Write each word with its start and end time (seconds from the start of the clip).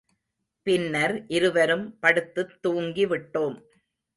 பின்னர் 0.67 1.27
இருவரும் 1.27 1.99
படுத்துத் 1.99 2.59
துங்கிவிட்டோம். 2.63 3.57